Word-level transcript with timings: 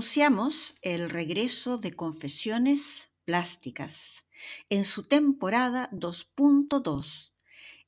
Anunciamos 0.00 0.78
el 0.80 1.10
regreso 1.10 1.76
de 1.76 1.92
Confesiones 1.92 3.10
Plásticas 3.26 4.26
en 4.70 4.86
su 4.86 5.06
temporada 5.06 5.90
2.2, 5.92 7.34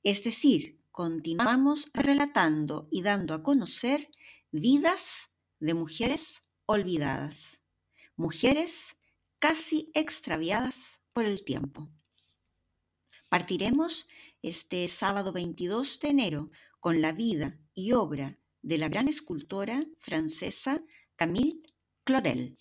es 0.02 0.22
decir, 0.22 0.78
continuamos 0.90 1.88
relatando 1.94 2.86
y 2.90 3.00
dando 3.00 3.32
a 3.32 3.42
conocer 3.42 4.10
vidas 4.50 5.30
de 5.58 5.72
mujeres 5.72 6.42
olvidadas, 6.66 7.58
mujeres 8.14 8.94
casi 9.38 9.90
extraviadas 9.94 11.00
por 11.14 11.24
el 11.24 11.42
tiempo. 11.42 11.88
Partiremos 13.30 14.06
este 14.42 14.86
sábado 14.88 15.32
22 15.32 15.98
de 16.00 16.08
enero 16.08 16.50
con 16.78 17.00
la 17.00 17.12
vida 17.12 17.58
y 17.72 17.92
obra 17.92 18.36
de 18.60 18.76
la 18.76 18.90
gran 18.90 19.08
escultora 19.08 19.86
francesa 19.98 20.82
Camille 21.16 21.71
Claudel. 22.04 22.58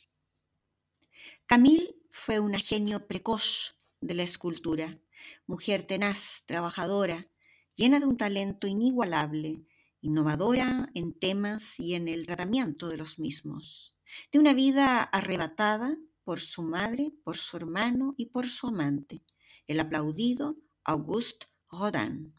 Camille 1.48 1.96
fue 2.12 2.40
una 2.40 2.60
genio 2.60 3.08
precoz 3.08 3.76
de 4.00 4.14
la 4.14 4.22
escultura, 4.22 5.00
mujer 5.48 5.84
tenaz, 5.84 6.44
trabajadora, 6.46 7.28
llena 7.76 8.00
de 8.00 8.06
un 8.06 8.18
talento 8.18 8.68
inigualable, 8.68 9.66
innovadora 10.02 10.92
en 10.94 11.18
temas 11.18 11.80
y 11.80 11.96
en 11.96 12.08
el 12.08 12.28
tratamiento 12.28 12.88
de 12.88 12.98
los 12.98 13.18
mismos, 13.18 13.96
de 14.32 14.38
una 14.38 14.54
vida 14.54 15.02
arrebatada 15.02 15.98
por 16.24 16.40
su 16.40 16.62
madre, 16.62 17.12
por 17.24 17.36
su 17.36 17.58
hermano 17.58 18.14
y 18.18 18.28
por 18.28 18.48
su 18.48 18.68
amante, 18.68 19.24
el 19.66 19.80
aplaudido 19.80 20.56
Auguste 20.84 21.48
Rodin. 21.72 22.32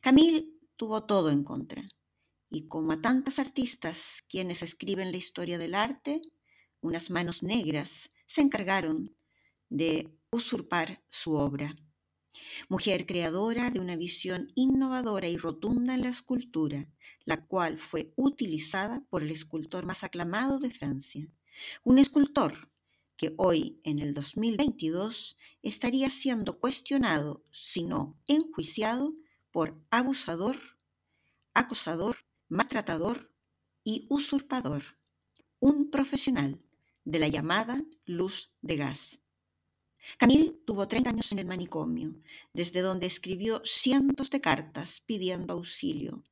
Camille 0.00 0.52
tuvo 0.76 1.04
todo 1.04 1.30
en 1.30 1.44
contra, 1.44 1.88
y 2.50 2.66
como 2.66 2.92
a 2.92 3.00
tantas 3.00 3.38
artistas 3.38 4.24
quienes 4.28 4.62
escriben 4.62 5.10
la 5.10 5.18
historia 5.18 5.58
del 5.58 5.74
arte, 5.74 6.22
unas 6.80 7.10
manos 7.10 7.42
negras 7.42 8.10
se 8.26 8.40
encargaron 8.40 9.14
de 9.68 10.10
usurpar 10.30 11.02
su 11.08 11.34
obra. 11.34 11.76
Mujer 12.68 13.06
creadora 13.06 13.70
de 13.70 13.80
una 13.80 13.96
visión 13.96 14.52
innovadora 14.54 15.28
y 15.28 15.36
rotunda 15.36 15.94
en 15.94 16.02
la 16.02 16.10
escultura, 16.10 16.88
la 17.24 17.44
cual 17.44 17.78
fue 17.78 18.12
utilizada 18.16 19.02
por 19.10 19.22
el 19.22 19.30
escultor 19.30 19.84
más 19.86 20.04
aclamado 20.04 20.58
de 20.58 20.70
Francia. 20.70 21.28
Un 21.82 21.98
escultor 21.98 22.70
que 23.16 23.34
hoy, 23.36 23.80
en 23.82 23.98
el 23.98 24.14
2022, 24.14 25.36
estaría 25.62 26.08
siendo 26.08 26.60
cuestionado, 26.60 27.44
si 27.50 27.82
no 27.82 28.16
enjuiciado, 28.26 29.14
por 29.50 29.76
abusador, 29.90 30.56
acosador, 31.52 32.16
maltratador 32.48 33.30
y 33.84 34.06
usurpador, 34.08 34.82
un 35.60 35.90
profesional 35.90 36.62
de 37.04 37.18
la 37.18 37.28
llamada 37.28 37.84
luz 38.04 38.52
de 38.60 38.76
gas. 38.76 39.20
Camille 40.16 40.58
tuvo 40.64 40.88
30 40.88 41.10
años 41.10 41.32
en 41.32 41.38
el 41.38 41.46
manicomio, 41.46 42.14
desde 42.52 42.80
donde 42.80 43.06
escribió 43.06 43.60
cientos 43.64 44.30
de 44.30 44.40
cartas 44.40 45.02
pidiendo 45.04 45.52
auxilio, 45.52 46.24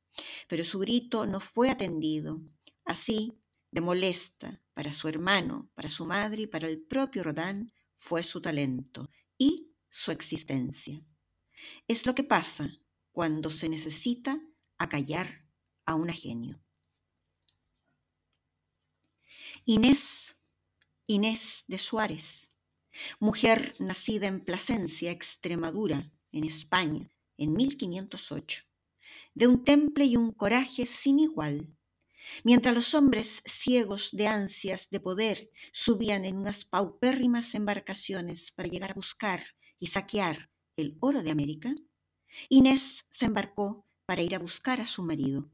pero 0.47 0.63
su 0.63 0.79
grito 0.79 1.25
no 1.25 1.39
fue 1.39 1.69
atendido. 1.69 2.41
Así, 2.85 3.37
de 3.71 3.81
molesta 3.81 4.61
para 4.73 4.91
su 4.91 5.07
hermano, 5.07 5.69
para 5.75 5.89
su 5.89 6.05
madre 6.05 6.43
y 6.43 6.47
para 6.47 6.67
el 6.67 6.81
propio 6.81 7.23
Rodin, 7.23 7.71
fue 7.95 8.23
su 8.23 8.41
talento 8.41 9.09
y 9.37 9.71
su 9.89 10.11
existencia. 10.11 11.03
Es 11.87 12.05
lo 12.05 12.15
que 12.15 12.23
pasa 12.23 12.71
cuando 13.11 13.49
se 13.49 13.69
necesita 13.69 14.39
acallar 14.77 15.46
a 15.87 15.95
un 15.95 16.09
genio. 16.09 16.61
Inés, 19.65 20.37
Inés 21.07 21.63
de 21.67 21.77
Suárez, 21.77 22.51
mujer 23.19 23.73
nacida 23.79 24.27
en 24.27 24.43
Plasencia, 24.43 25.11
Extremadura, 25.11 26.11
en 26.31 26.43
España, 26.43 27.09
en 27.37 27.53
1508, 27.53 28.63
de 29.33 29.47
un 29.47 29.63
temple 29.63 30.05
y 30.05 30.17
un 30.17 30.33
coraje 30.33 30.85
sin 30.85 31.19
igual. 31.19 31.73
Mientras 32.43 32.75
los 32.75 32.93
hombres 32.93 33.41
ciegos 33.45 34.09
de 34.11 34.27
ansias 34.27 34.89
de 34.89 34.99
poder 34.99 35.49
subían 35.71 36.25
en 36.25 36.35
unas 36.35 36.65
paupérrimas 36.65 37.55
embarcaciones 37.55 38.51
para 38.51 38.67
llegar 38.67 38.91
a 38.91 38.95
buscar 38.95 39.45
y 39.79 39.87
saquear 39.87 40.49
el 40.75 40.97
oro 40.99 41.23
de 41.23 41.31
América, 41.31 41.73
Inés 42.49 43.05
se 43.09 43.25
embarcó 43.25 43.87
para 44.05 44.21
ir 44.21 44.35
a 44.35 44.39
buscar 44.39 44.81
a 44.81 44.85
su 44.85 45.03
marido, 45.03 45.49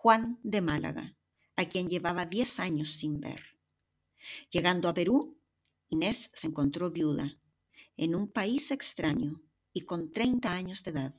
Juan 0.00 0.38
de 0.44 0.60
Málaga, 0.60 1.16
a 1.56 1.68
quien 1.68 1.88
llevaba 1.88 2.24
diez 2.24 2.60
años 2.60 2.92
sin 2.92 3.18
ver. 3.18 3.42
Llegando 4.48 4.88
a 4.88 4.94
Perú, 4.94 5.40
Inés 5.88 6.30
se 6.34 6.46
encontró 6.46 6.92
viuda, 6.92 7.36
en 7.96 8.14
un 8.14 8.30
país 8.30 8.70
extraño 8.70 9.42
y 9.72 9.80
con 9.80 10.12
30 10.12 10.52
años 10.52 10.84
de 10.84 10.92
edad. 10.92 11.14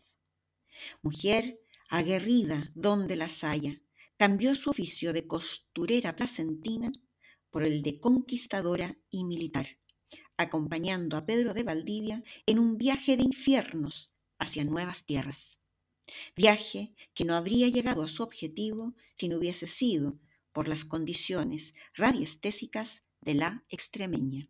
Mujer 1.01 1.59
aguerrida 1.89 2.71
donde 2.73 3.17
las 3.17 3.43
haya, 3.43 3.81
cambió 4.15 4.55
su 4.55 4.69
oficio 4.69 5.11
de 5.11 5.27
costurera 5.27 6.15
placentina 6.15 6.89
por 7.49 7.63
el 7.63 7.81
de 7.81 7.99
conquistadora 7.99 8.97
y 9.09 9.25
militar, 9.25 9.67
acompañando 10.37 11.17
a 11.17 11.25
Pedro 11.25 11.53
de 11.53 11.63
Valdivia 11.63 12.23
en 12.45 12.59
un 12.59 12.77
viaje 12.77 13.17
de 13.17 13.23
infiernos 13.23 14.13
hacia 14.37 14.63
nuevas 14.63 15.03
tierras. 15.03 15.58
Viaje 16.35 16.93
que 17.13 17.25
no 17.25 17.35
habría 17.35 17.67
llegado 17.67 18.03
a 18.03 18.07
su 18.07 18.23
objetivo 18.23 18.95
si 19.15 19.27
no 19.27 19.37
hubiese 19.37 19.67
sido 19.67 20.19
por 20.51 20.67
las 20.67 20.85
condiciones 20.85 21.73
radiestésicas 21.93 23.03
de 23.21 23.33
la 23.35 23.63
extremeña. 23.69 24.49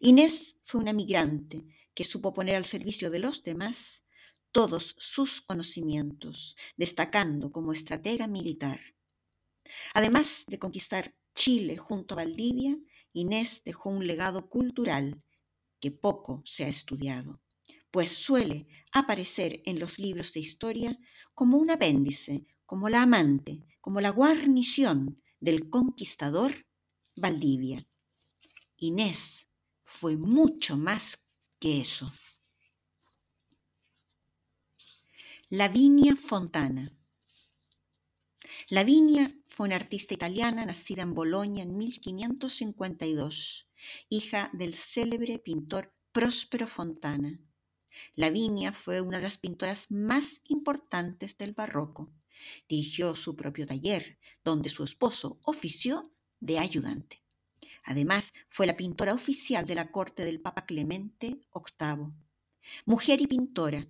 Inés 0.00 0.56
fue 0.64 0.80
una 0.80 0.92
migrante 0.92 1.64
que 1.94 2.04
supo 2.04 2.32
poner 2.32 2.56
al 2.56 2.64
servicio 2.64 3.10
de 3.10 3.18
los 3.18 3.42
demás 3.42 4.04
todos 4.52 4.96
sus 4.98 5.40
conocimientos, 5.40 6.56
destacando 6.76 7.52
como 7.52 7.72
estratega 7.72 8.26
militar. 8.26 8.80
Además 9.94 10.44
de 10.48 10.58
conquistar 10.58 11.14
Chile 11.34 11.76
junto 11.76 12.14
a 12.14 12.16
Valdivia, 12.16 12.76
Inés 13.12 13.62
dejó 13.64 13.90
un 13.90 14.06
legado 14.06 14.48
cultural 14.48 15.22
que 15.80 15.90
poco 15.90 16.42
se 16.44 16.64
ha 16.64 16.68
estudiado, 16.68 17.40
pues 17.90 18.12
suele 18.12 18.66
aparecer 18.92 19.62
en 19.64 19.78
los 19.78 19.98
libros 19.98 20.32
de 20.32 20.40
historia 20.40 20.98
como 21.34 21.58
un 21.58 21.70
apéndice, 21.70 22.46
como 22.66 22.88
la 22.88 23.02
amante, 23.02 23.64
como 23.80 24.00
la 24.00 24.10
guarnición 24.10 25.20
del 25.40 25.70
conquistador 25.70 26.66
Valdivia. 27.16 27.86
Inés 28.76 29.46
fue 29.82 30.16
mucho 30.16 30.76
más 30.76 31.18
que 31.58 31.80
eso. 31.80 32.12
Lavinia 35.48 36.14
Fontana. 36.14 36.96
Lavinia 38.68 39.34
fue 39.48 39.66
una 39.66 39.76
artista 39.76 40.14
italiana 40.14 40.64
nacida 40.64 41.02
en 41.02 41.12
Bolonia 41.12 41.64
en 41.64 41.76
1552, 41.76 43.68
hija 44.08 44.50
del 44.52 44.74
célebre 44.74 45.40
pintor 45.40 45.92
Próspero 46.12 46.68
Fontana. 46.68 47.40
Lavinia 48.20 48.70
fue 48.72 49.00
una 49.00 49.16
de 49.16 49.22
las 49.22 49.38
pintoras 49.38 49.90
más 49.90 50.42
importantes 50.48 51.38
del 51.38 51.54
barroco. 51.54 52.12
Dirigió 52.68 53.14
su 53.14 53.34
propio 53.34 53.66
taller, 53.66 54.18
donde 54.44 54.68
su 54.68 54.84
esposo 54.84 55.40
ofició 55.42 56.12
de 56.38 56.58
ayudante. 56.58 57.22
Además, 57.82 58.34
fue 58.50 58.66
la 58.66 58.76
pintora 58.76 59.14
oficial 59.14 59.64
de 59.64 59.74
la 59.74 59.90
corte 59.90 60.26
del 60.26 60.38
Papa 60.38 60.66
Clemente 60.66 61.40
VIII. 61.54 62.12
Mujer 62.84 63.22
y 63.22 63.26
pintora, 63.26 63.88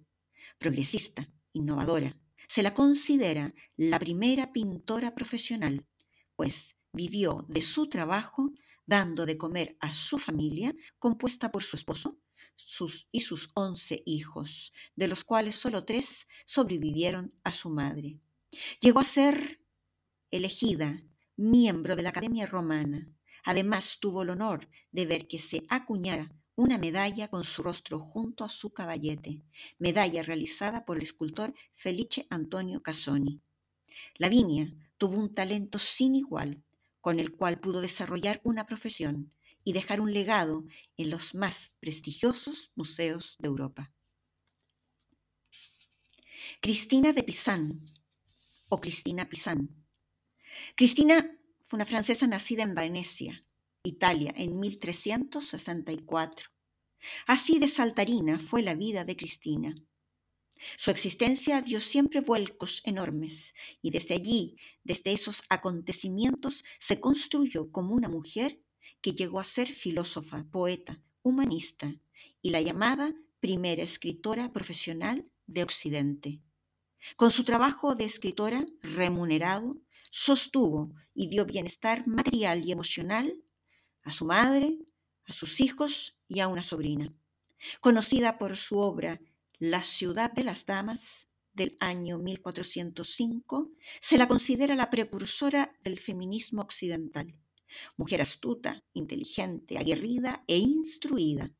progresista, 0.58 1.28
innovadora, 1.52 2.16
se 2.46 2.62
la 2.62 2.72
considera 2.72 3.52
la 3.76 3.98
primera 3.98 4.52
pintora 4.52 5.12
profesional, 5.12 5.84
pues 6.36 6.76
vivió 6.92 7.46
de 7.48 7.62
su 7.62 7.88
trabajo 7.88 8.52
dando 8.86 9.26
de 9.26 9.36
comer 9.36 9.76
a 9.80 9.92
su 9.92 10.18
familia 10.18 10.72
compuesta 11.00 11.50
por 11.50 11.64
su 11.64 11.74
esposo 11.74 12.20
y 13.12 13.20
sus 13.20 13.50
once 13.54 14.02
hijos, 14.06 14.72
de 14.96 15.08
los 15.08 15.24
cuales 15.24 15.54
solo 15.56 15.84
tres 15.84 16.26
sobrevivieron 16.44 17.32
a 17.44 17.52
su 17.52 17.70
madre. 17.70 18.18
Llegó 18.80 19.00
a 19.00 19.04
ser 19.04 19.60
elegida 20.30 21.02
miembro 21.36 21.96
de 21.96 22.02
la 22.02 22.10
Academia 22.10 22.46
Romana. 22.46 23.08
Además 23.44 23.98
tuvo 24.00 24.22
el 24.22 24.30
honor 24.30 24.68
de 24.92 25.06
ver 25.06 25.26
que 25.26 25.38
se 25.38 25.64
acuñara 25.68 26.30
una 26.54 26.76
medalla 26.76 27.28
con 27.28 27.42
su 27.42 27.62
rostro 27.62 27.98
junto 27.98 28.44
a 28.44 28.48
su 28.50 28.74
caballete, 28.74 29.42
medalla 29.78 30.22
realizada 30.22 30.84
por 30.84 30.98
el 30.98 31.04
escultor 31.04 31.54
Felice 31.74 32.26
Antonio 32.28 32.82
Casoni. 32.82 33.40
Lavinia 34.16 34.70
tuvo 34.98 35.16
un 35.16 35.34
talento 35.34 35.78
sin 35.78 36.14
igual 36.14 36.62
con 37.00 37.18
el 37.18 37.32
cual 37.32 37.58
pudo 37.58 37.80
desarrollar 37.80 38.40
una 38.44 38.66
profesión 38.66 39.32
y 39.64 39.72
dejar 39.72 40.00
un 40.00 40.12
legado 40.12 40.64
en 40.96 41.10
los 41.10 41.34
más 41.34 41.72
prestigiosos 41.80 42.72
museos 42.74 43.36
de 43.38 43.48
Europa. 43.48 43.92
Cristina 46.60 47.12
de 47.12 47.22
Pizan 47.22 47.80
o 48.68 48.80
Cristina 48.80 49.28
Pizan. 49.28 49.68
Cristina 50.74 51.38
fue 51.66 51.76
una 51.76 51.86
francesa 51.86 52.26
nacida 52.26 52.62
en 52.62 52.74
Venecia, 52.74 53.44
Italia, 53.82 54.32
en 54.36 54.58
1364. 54.58 56.50
Así 57.26 57.58
de 57.58 57.68
saltarina 57.68 58.38
fue 58.38 58.62
la 58.62 58.74
vida 58.74 59.04
de 59.04 59.16
Cristina. 59.16 59.74
Su 60.76 60.90
existencia 60.90 61.62
dio 61.62 61.80
siempre 61.80 62.20
vuelcos 62.20 62.82
enormes 62.84 63.54
y 63.80 63.90
desde 63.90 64.14
allí, 64.14 64.56
desde 64.84 65.12
esos 65.12 65.42
acontecimientos, 65.48 66.64
se 66.78 67.00
construyó 67.00 67.72
como 67.72 67.94
una 67.94 68.08
mujer 68.08 68.60
que 69.00 69.12
llegó 69.12 69.40
a 69.40 69.44
ser 69.44 69.68
filósofa, 69.68 70.44
poeta, 70.50 71.00
humanista 71.22 71.94
y 72.42 72.50
la 72.50 72.60
llamada 72.60 73.14
primera 73.40 73.82
escritora 73.82 74.52
profesional 74.52 75.26
de 75.46 75.62
Occidente. 75.62 76.40
Con 77.16 77.30
su 77.30 77.44
trabajo 77.44 77.94
de 77.94 78.04
escritora 78.04 78.66
remunerado, 78.82 79.76
sostuvo 80.10 80.92
y 81.14 81.28
dio 81.28 81.46
bienestar 81.46 82.06
material 82.06 82.64
y 82.64 82.72
emocional 82.72 83.36
a 84.02 84.10
su 84.10 84.24
madre, 84.26 84.78
a 85.24 85.32
sus 85.32 85.60
hijos 85.60 86.16
y 86.28 86.40
a 86.40 86.48
una 86.48 86.62
sobrina. 86.62 87.12
Conocida 87.80 88.38
por 88.38 88.56
su 88.56 88.78
obra 88.78 89.20
la 89.58 89.82
ciudad 89.82 90.32
de 90.32 90.44
las 90.44 90.64
damas 90.66 91.28
del 91.52 91.76
año 91.80 92.18
1405 92.18 93.70
se 94.00 94.18
la 94.18 94.28
considera 94.28 94.74
la 94.74 94.90
precursora 94.90 95.76
del 95.82 95.98
feminismo 95.98 96.62
occidental. 96.62 97.34
Mujer 97.96 98.20
astuta, 98.20 98.82
inteligente, 98.92 99.78
aguerrida 99.78 100.44
e 100.46 100.58
instruida, 100.58 101.52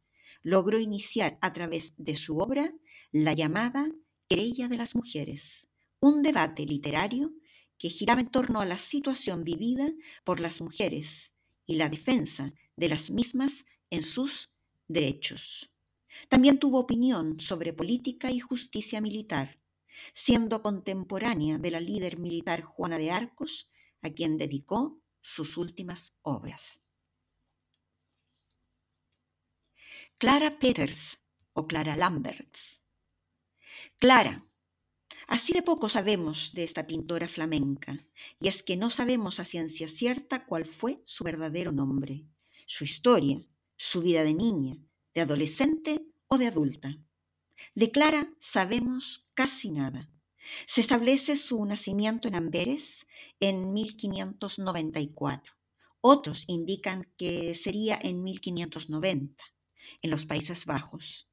logró 0.43 0.79
iniciar 0.79 1.39
a 1.41 1.53
través 1.53 1.95
de 1.97 2.15
su 2.15 2.39
obra 2.39 2.73
la 3.13 3.35
llamada 3.35 3.91
Querella 4.29 4.69
de 4.69 4.77
las 4.77 4.95
Mujeres, 4.95 5.67
un 6.01 6.23
debate 6.23 6.65
literario 6.65 7.33
que 7.79 7.91
giraba 7.91 8.21
en 8.21 8.31
torno 8.31 8.61
a 8.61 8.67
la 8.67 8.79
situación 8.79 9.45
vivida 9.45 9.93
por 10.25 10.41
las 10.41 10.61
mujeres 10.61 11.33
y 11.67 11.75
la 11.75 11.89
defensa 11.89 12.53
de 12.77 12.89
las 12.89 13.11
mismas 13.11 13.65
en 13.91 14.03
sus 14.03 14.51
derechos. 14.89 15.71
También 16.29 16.59
tuvo 16.59 16.79
opinión 16.79 17.41
sobre 17.41 17.73
política 17.73 18.31
y 18.31 18.41
justicia 18.41 19.01
militar, 19.01 19.59
siendo 20.13 20.63
contemporánea 20.63 21.59
de 21.59 21.71
la 21.71 21.81
líder 21.81 22.19
militar 22.19 22.63
Juana 22.63 22.99
de 22.99 23.11
Arcos, 23.11 23.69
a 24.03 24.11
quien 24.11 24.37
dedicó 24.37 25.01
sus 25.21 25.57
últimas 25.57 26.15
obras. 26.23 26.81
Clara 30.19 30.59
Peters 30.59 31.19
o 31.55 31.67
Clara 31.67 31.97
Lamberts. 31.97 32.83
Clara. 33.99 34.45
Así 35.27 35.53
de 35.53 35.63
poco 35.63 35.89
sabemos 35.89 36.53
de 36.55 36.65
esta 36.65 36.87
pintora 36.87 37.29
flamenca, 37.29 38.05
y 38.39 38.49
es 38.49 38.63
que 38.63 38.77
no 38.77 38.91
sabemos 38.91 39.41
a 39.41 39.45
ciencia 39.45 39.89
cierta 39.89 40.45
cuál 40.45 40.65
fue 40.65 41.03
su 41.07 41.25
verdadero 41.25 41.73
nombre, 41.73 42.27
su 42.67 42.85
historia, 42.85 43.41
su 43.77 44.03
vida 44.03 44.25
de 44.25 44.35
niña, 44.35 44.77
de 45.15 45.21
adolescente 45.21 46.05
o 46.27 46.37
de 46.37 46.49
adulta. 46.49 46.99
De 47.75 47.91
Clara 47.91 48.33
sabemos 48.41 49.27
casi 49.35 49.71
nada. 49.71 50.11
Se 50.67 50.81
establece 50.81 51.37
su 51.37 51.65
nacimiento 51.65 52.29
en 52.29 52.35
Amberes 52.35 53.07
en 53.41 53.73
1594. 53.73 55.55
Otros 56.01 56.45
indican 56.47 57.13
que 57.19 57.55
sería 57.55 57.99
en 58.01 58.23
1590, 58.23 59.45
en 60.03 60.11
los 60.11 60.25
Países 60.25 60.65
Bajos, 60.65 61.29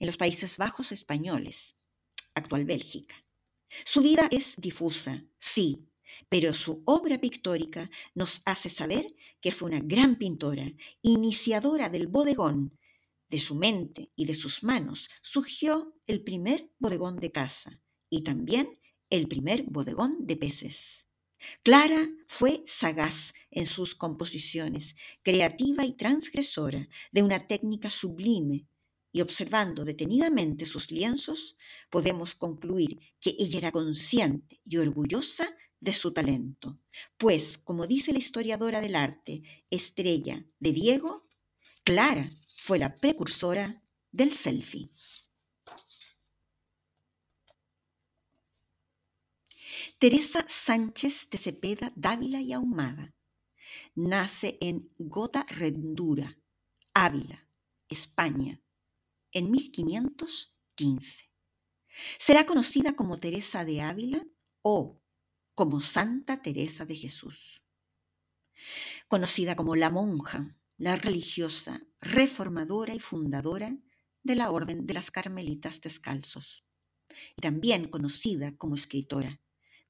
en 0.00 0.06
los 0.06 0.16
Países 0.16 0.58
Bajos 0.58 0.90
españoles, 0.90 1.76
actual 2.34 2.64
Bélgica. 2.64 3.14
Su 3.84 4.02
vida 4.02 4.28
es 4.30 4.56
difusa, 4.56 5.24
sí, 5.38 5.86
pero 6.28 6.52
su 6.52 6.82
obra 6.84 7.20
pictórica 7.20 7.90
nos 8.14 8.42
hace 8.44 8.70
saber 8.70 9.14
que 9.40 9.52
fue 9.52 9.68
una 9.68 9.80
gran 9.80 10.16
pintora, 10.16 10.72
iniciadora 11.02 11.88
del 11.88 12.08
bodegón, 12.08 12.76
de 13.28 13.38
su 13.38 13.54
mente 13.54 14.10
y 14.14 14.24
de 14.24 14.34
sus 14.34 14.62
manos 14.62 15.08
surgió 15.20 15.94
el 16.06 16.22
primer 16.22 16.70
bodegón 16.78 17.16
de 17.16 17.32
casa 17.32 17.80
y 18.16 18.22
también 18.22 18.78
el 19.10 19.28
primer 19.28 19.64
bodegón 19.64 20.26
de 20.26 20.36
peces. 20.36 21.06
Clara 21.62 22.08
fue 22.26 22.64
sagaz 22.66 23.34
en 23.50 23.66
sus 23.66 23.94
composiciones, 23.94 24.96
creativa 25.22 25.84
y 25.84 25.92
transgresora, 25.92 26.88
de 27.12 27.22
una 27.22 27.46
técnica 27.46 27.90
sublime, 27.90 28.66
y 29.12 29.20
observando 29.20 29.84
detenidamente 29.84 30.66
sus 30.66 30.90
lienzos, 30.90 31.56
podemos 31.90 32.34
concluir 32.34 32.98
que 33.20 33.36
ella 33.38 33.58
era 33.58 33.72
consciente 33.72 34.60
y 34.64 34.78
orgullosa 34.78 35.46
de 35.80 35.92
su 35.92 36.12
talento, 36.12 36.78
pues, 37.16 37.58
como 37.58 37.86
dice 37.86 38.12
la 38.12 38.18
historiadora 38.18 38.80
del 38.80 38.96
arte, 38.96 39.42
estrella 39.70 40.44
de 40.58 40.72
Diego, 40.72 41.22
Clara 41.84 42.28
fue 42.56 42.78
la 42.78 42.96
precursora 42.96 43.82
del 44.10 44.32
selfie. 44.32 44.90
Teresa 49.98 50.44
Sánchez 50.46 51.30
de 51.30 51.38
Cepeda 51.38 51.90
Dávila 51.96 52.42
y 52.42 52.52
Ahumada 52.52 53.14
nace 53.94 54.58
en 54.60 54.92
Gota 54.98 55.46
Rendura, 55.48 56.38
Ávila, 56.92 57.48
España, 57.88 58.60
en 59.32 59.50
1515. 59.50 61.32
Será 62.18 62.44
conocida 62.44 62.94
como 62.94 63.18
Teresa 63.18 63.64
de 63.64 63.80
Ávila 63.80 64.26
o 64.60 65.00
como 65.54 65.80
Santa 65.80 66.42
Teresa 66.42 66.84
de 66.84 66.94
Jesús. 66.94 67.62
Conocida 69.08 69.56
como 69.56 69.76
la 69.76 69.88
monja 69.88 70.58
la 70.76 70.96
religiosa, 70.96 71.80
reformadora 72.02 72.94
y 72.94 73.00
fundadora 73.00 73.74
de 74.22 74.36
la 74.36 74.50
Orden 74.50 74.86
de 74.86 74.92
las 74.92 75.10
Carmelitas 75.10 75.80
Descalzos, 75.80 76.66
y 77.34 77.40
también 77.40 77.88
conocida 77.88 78.54
como 78.58 78.74
escritora, 78.74 79.40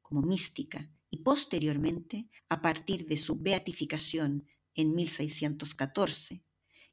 como 0.09 0.23
mística 0.23 0.89
y 1.11 1.19
posteriormente, 1.19 2.29
a 2.49 2.61
partir 2.61 3.07
de 3.07 3.17
su 3.17 3.35
beatificación 3.37 4.47
en 4.75 4.95
1614 4.95 6.45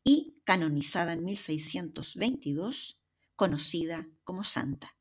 y 0.04 0.42
canonizada 0.44 1.14
en 1.14 1.24
1622, 1.24 3.00
conocida 3.36 4.10
como 4.24 4.44
santa. 4.44 4.98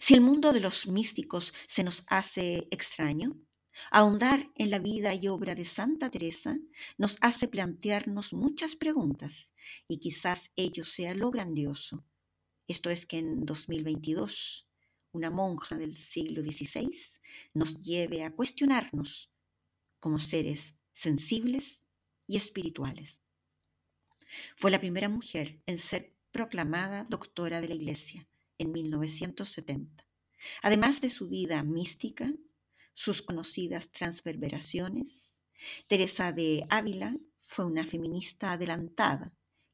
Si 0.00 0.14
el 0.14 0.20
mundo 0.20 0.52
de 0.52 0.60
los 0.60 0.86
místicos 0.86 1.54
se 1.68 1.84
nos 1.84 2.04
hace 2.08 2.66
extraño, 2.70 3.36
Ahondar 3.90 4.50
en 4.56 4.70
la 4.70 4.78
vida 4.78 5.14
y 5.14 5.28
obra 5.28 5.54
de 5.54 5.64
Santa 5.64 6.10
Teresa 6.10 6.58
nos 6.98 7.16
hace 7.22 7.48
plantearnos 7.48 8.34
muchas 8.34 8.76
preguntas 8.76 9.50
y 9.88 9.98
quizás 9.98 10.50
ello 10.56 10.84
sea 10.84 11.14
lo 11.14 11.30
grandioso. 11.30 12.04
Esto 12.68 12.90
es 12.90 13.06
que 13.06 13.18
en 13.18 13.46
2022 13.46 14.68
una 15.12 15.30
monja 15.30 15.76
del 15.76 15.96
siglo 15.96 16.42
XVI 16.42 16.90
nos 17.54 17.82
lleve 17.82 18.24
a 18.24 18.32
cuestionarnos 18.32 19.30
como 20.00 20.18
seres 20.18 20.74
sensibles 20.92 21.82
y 22.26 22.36
espirituales. 22.36 23.20
Fue 24.56 24.70
la 24.70 24.80
primera 24.80 25.08
mujer 25.08 25.60
en 25.66 25.78
ser 25.78 26.14
proclamada 26.30 27.04
doctora 27.04 27.60
de 27.60 27.68
la 27.68 27.74
Iglesia 27.74 28.26
en 28.58 28.72
1970. 28.72 30.06
Además 30.62 31.00
de 31.00 31.10
su 31.10 31.28
vida 31.28 31.62
mística, 31.62 32.32
sus 32.94 33.22
conocidas 33.22 33.90
transverberaciones, 33.90 35.38
Teresa 35.86 36.32
de 36.32 36.66
Ávila 36.70 37.16
fue 37.40 37.64
una 37.66 37.84
feminista 37.84 38.52
adelantada 38.52 39.32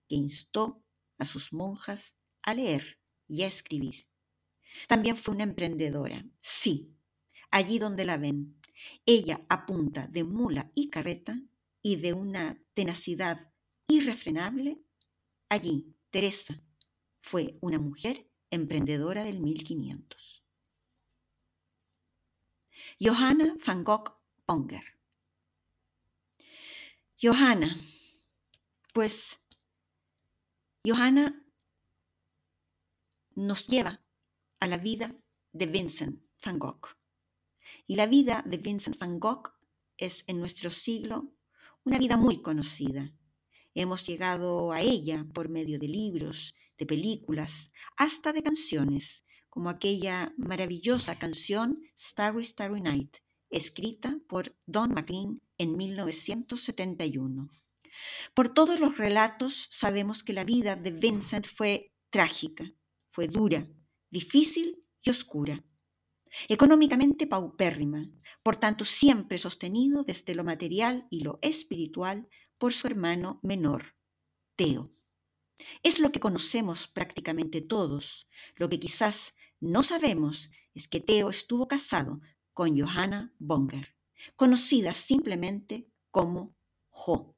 que 0.08 0.16
instó 0.16 0.82
a 1.18 1.24
sus 1.24 1.52
monjas 1.52 2.16
a 2.42 2.54
leer 2.54 2.98
y 3.28 3.42
a 3.42 3.46
escribir. 3.46 4.07
También 4.86 5.16
fue 5.16 5.34
una 5.34 5.44
emprendedora, 5.44 6.24
sí, 6.40 6.94
allí 7.50 7.78
donde 7.78 8.04
la 8.04 8.16
ven. 8.16 8.60
Ella 9.04 9.44
a 9.48 9.66
punta 9.66 10.06
de 10.06 10.24
mula 10.24 10.70
y 10.74 10.90
carreta 10.90 11.40
y 11.82 11.96
de 11.96 12.12
una 12.12 12.62
tenacidad 12.74 13.52
irrefrenable, 13.88 14.80
allí 15.48 15.94
Teresa 16.10 16.62
fue 17.20 17.58
una 17.60 17.78
mujer 17.78 18.30
emprendedora 18.50 19.24
del 19.24 19.40
1500. 19.40 20.44
Johanna 23.00 23.56
van 23.66 23.84
Gogh 23.84 24.18
Bonger. 24.46 24.84
Johanna, 27.20 27.76
pues 28.92 29.38
Johanna 30.84 31.44
nos 33.34 33.66
lleva 33.66 34.00
a 34.60 34.66
la 34.66 34.78
vida 34.78 35.14
de 35.52 35.66
Vincent 35.66 36.20
van 36.44 36.58
Gogh. 36.58 36.88
Y 37.86 37.96
la 37.96 38.06
vida 38.06 38.42
de 38.46 38.56
Vincent 38.56 38.98
van 38.98 39.20
Gogh 39.20 39.52
es 39.96 40.24
en 40.26 40.40
nuestro 40.40 40.70
siglo 40.70 41.32
una 41.84 41.98
vida 41.98 42.16
muy 42.16 42.42
conocida. 42.42 43.12
Hemos 43.74 44.06
llegado 44.06 44.72
a 44.72 44.80
ella 44.80 45.26
por 45.32 45.48
medio 45.48 45.78
de 45.78 45.88
libros, 45.88 46.54
de 46.76 46.86
películas, 46.86 47.70
hasta 47.96 48.32
de 48.32 48.42
canciones, 48.42 49.24
como 49.48 49.70
aquella 49.70 50.32
maravillosa 50.36 51.18
canción 51.18 51.80
Starry 51.96 52.44
Starry 52.44 52.80
Night, 52.80 53.18
escrita 53.50 54.18
por 54.28 54.56
Don 54.66 54.92
McLean 54.92 55.40
en 55.56 55.76
1971. 55.76 57.48
Por 58.34 58.48
todos 58.52 58.80
los 58.80 58.98
relatos 58.98 59.68
sabemos 59.70 60.22
que 60.22 60.32
la 60.32 60.44
vida 60.44 60.76
de 60.76 60.90
Vincent 60.90 61.46
fue 61.46 61.92
trágica, 62.10 62.72
fue 63.10 63.28
dura, 63.28 63.68
difícil 64.10 64.84
y 65.02 65.10
oscura. 65.10 65.64
Económicamente 66.48 67.26
paupérrima, 67.26 68.10
por 68.42 68.56
tanto 68.56 68.84
siempre 68.84 69.38
sostenido 69.38 70.04
desde 70.04 70.34
lo 70.34 70.44
material 70.44 71.06
y 71.10 71.20
lo 71.20 71.38
espiritual 71.42 72.28
por 72.58 72.72
su 72.72 72.86
hermano 72.86 73.40
menor, 73.42 73.94
Teo. 74.56 74.92
Es 75.82 75.98
lo 75.98 76.12
que 76.12 76.20
conocemos 76.20 76.86
prácticamente 76.86 77.60
todos. 77.60 78.28
Lo 78.56 78.68
que 78.68 78.78
quizás 78.78 79.34
no 79.60 79.82
sabemos 79.82 80.50
es 80.74 80.86
que 80.86 81.00
Teo 81.00 81.30
estuvo 81.30 81.66
casado 81.66 82.20
con 82.52 82.78
Johanna 82.78 83.32
Bonger, 83.38 83.96
conocida 84.36 84.94
simplemente 84.94 85.88
como 86.10 86.54
Jo. 86.90 87.36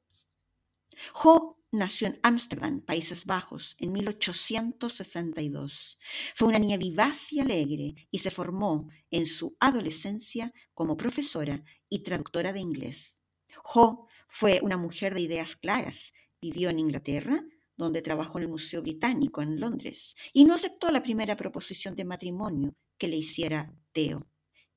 Jo 1.12 1.59
nació 1.72 2.08
en 2.08 2.18
Ámsterdam, 2.22 2.80
Países 2.80 3.24
Bajos, 3.24 3.76
en 3.78 3.92
1862. 3.92 5.98
Fue 6.34 6.48
una 6.48 6.58
niña 6.58 6.76
vivaz 6.76 7.32
y 7.32 7.40
alegre 7.40 7.94
y 8.10 8.18
se 8.18 8.30
formó 8.30 8.88
en 9.10 9.26
su 9.26 9.56
adolescencia 9.60 10.52
como 10.74 10.96
profesora 10.96 11.62
y 11.88 12.02
traductora 12.02 12.52
de 12.52 12.60
inglés. 12.60 13.20
Jo 13.62 14.08
fue 14.28 14.60
una 14.62 14.76
mujer 14.76 15.14
de 15.14 15.20
ideas 15.20 15.56
claras. 15.56 16.12
Vivió 16.40 16.70
en 16.70 16.78
Inglaterra, 16.78 17.44
donde 17.76 18.02
trabajó 18.02 18.38
en 18.38 18.44
el 18.44 18.50
Museo 18.50 18.82
Británico 18.82 19.42
en 19.42 19.60
Londres, 19.60 20.14
y 20.32 20.44
no 20.44 20.54
aceptó 20.54 20.90
la 20.90 21.02
primera 21.02 21.36
proposición 21.36 21.94
de 21.96 22.04
matrimonio 22.04 22.74
que 22.98 23.08
le 23.08 23.16
hiciera 23.16 23.72
Teo. 23.92 24.26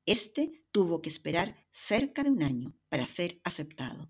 Este 0.06 0.64
tuvo 0.72 1.02
que 1.02 1.10
esperar 1.10 1.56
cerca 1.72 2.24
de 2.24 2.30
un 2.30 2.44
año 2.44 2.76
para 2.90 3.06
ser 3.06 3.40
aceptado. 3.44 4.10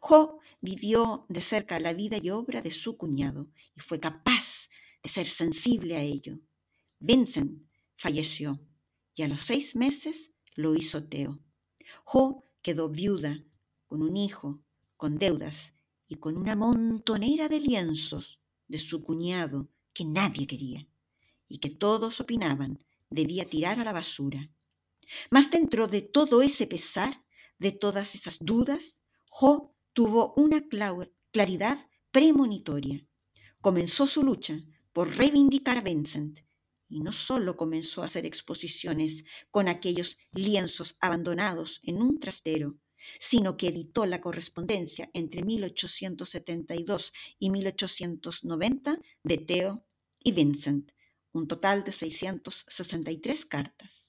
Jo 0.00 0.40
vivió 0.60 1.26
de 1.28 1.40
cerca 1.40 1.78
la 1.78 1.92
vida 1.92 2.18
y 2.22 2.30
obra 2.30 2.62
de 2.62 2.70
su 2.70 2.96
cuñado 2.96 3.48
y 3.76 3.80
fue 3.80 4.00
capaz 4.00 4.68
de 5.02 5.08
ser 5.08 5.26
sensible 5.26 5.96
a 5.96 6.02
ello. 6.02 6.38
Vincent 6.98 7.62
falleció 7.96 8.60
y 9.14 9.22
a 9.22 9.28
los 9.28 9.42
seis 9.42 9.76
meses 9.76 10.32
lo 10.54 10.74
hizo 10.74 11.04
Teo. 11.04 11.38
Jo 12.04 12.44
quedó 12.62 12.88
viuda, 12.88 13.44
con 13.86 14.02
un 14.02 14.16
hijo, 14.16 14.62
con 14.96 15.18
deudas 15.18 15.72
y 16.08 16.16
con 16.16 16.36
una 16.36 16.56
montonera 16.56 17.48
de 17.48 17.60
lienzos 17.60 18.40
de 18.66 18.78
su 18.78 19.02
cuñado 19.02 19.68
que 19.92 20.04
nadie 20.04 20.46
quería 20.46 20.86
y 21.48 21.58
que 21.58 21.70
todos 21.70 22.20
opinaban 22.20 22.84
debía 23.10 23.48
tirar 23.48 23.80
a 23.80 23.84
la 23.84 23.92
basura. 23.92 24.50
Mas 25.30 25.50
dentro 25.50 25.88
de 25.88 26.02
todo 26.02 26.42
ese 26.42 26.66
pesar, 26.66 27.24
de 27.58 27.72
todas 27.72 28.14
esas 28.14 28.38
dudas, 28.40 28.98
Jo 29.30 29.74
tuvo 29.98 30.32
una 30.36 30.62
claridad 31.32 31.84
premonitoria. 32.12 33.04
Comenzó 33.60 34.06
su 34.06 34.22
lucha 34.22 34.62
por 34.92 35.16
reivindicar 35.16 35.78
a 35.78 35.80
Vincent 35.80 36.38
y 36.88 37.00
no 37.00 37.10
solo 37.10 37.56
comenzó 37.56 38.04
a 38.04 38.06
hacer 38.06 38.24
exposiciones 38.24 39.24
con 39.50 39.66
aquellos 39.66 40.16
lienzos 40.30 40.96
abandonados 41.00 41.80
en 41.82 42.00
un 42.00 42.20
trastero, 42.20 42.76
sino 43.18 43.56
que 43.56 43.70
editó 43.70 44.06
la 44.06 44.20
correspondencia 44.20 45.10
entre 45.14 45.42
1872 45.42 47.12
y 47.40 47.50
1890 47.50 49.00
de 49.24 49.38
Theo 49.38 49.84
y 50.20 50.30
Vincent, 50.30 50.92
un 51.32 51.48
total 51.48 51.82
de 51.82 51.90
663 51.90 53.46
cartas. 53.46 54.06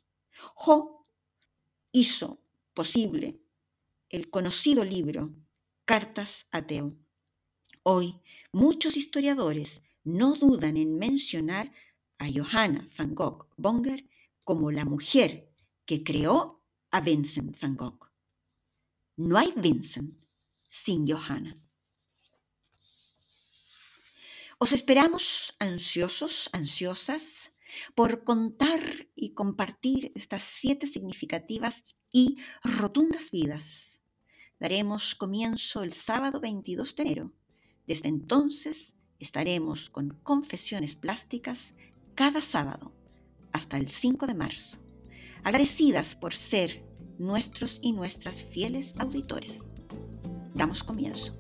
Jo 0.54 1.08
hizo 1.92 2.44
posible 2.76 3.40
el 4.10 4.30
conocido 4.30 4.84
libro 4.84 5.34
Cartas 5.90 6.46
a 6.52 6.62
Theo. 6.62 6.96
Hoy 7.82 8.22
muchos 8.52 8.96
historiadores 8.96 9.82
no 10.04 10.36
dudan 10.36 10.78
en 10.78 11.00
mencionar 11.00 11.74
a 12.20 12.28
Johanna 12.32 12.88
van 12.96 13.16
Gogh 13.16 13.48
Bonger 13.58 14.08
como 14.44 14.70
la 14.70 14.86
mujer 14.86 15.52
que 15.88 16.04
creó 16.04 16.64
a 16.92 17.02
Vincent 17.02 17.60
van 17.60 17.76
Gogh. 17.76 18.06
No 19.16 19.36
hay 19.36 19.52
Vincent 19.56 20.14
sin 20.70 21.08
Johanna. 21.08 21.56
Os 24.60 24.72
esperamos 24.74 25.56
ansiosos, 25.58 26.52
ansiosas, 26.54 27.52
por 27.96 28.24
contar 28.24 29.08
y 29.16 29.34
compartir 29.34 30.12
estas 30.14 30.44
siete 30.44 30.86
significativas 30.86 31.84
y 32.12 32.38
rotundas 32.64 33.32
vidas. 33.32 33.99
Daremos 34.60 35.16
comienzo 35.16 35.84
el 35.84 35.94
sábado 35.94 36.42
22 36.42 36.96
de 36.96 37.04
enero. 37.04 37.32
Desde 37.88 38.10
entonces 38.10 38.96
estaremos 39.18 39.90
con 39.90 40.20
confesiones 40.24 40.96
plásticas 40.96 41.74
cada 42.14 42.42
sábado 42.42 42.92
hasta 43.54 43.78
el 43.78 43.88
5 43.88 44.28
de 44.28 44.34
marzo. 44.34 44.78
Agradecidas 45.44 46.16
por 46.16 46.34
ser 46.34 46.84
nuestros 47.18 47.80
y 47.82 47.94
nuestras 47.94 48.42
fieles 48.42 48.94
auditores. 48.98 49.62
Damos 50.54 50.84
comienzo. 50.84 51.40